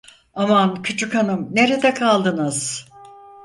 [0.35, 2.85] Aman, küçükhanım, nerede kaldınız?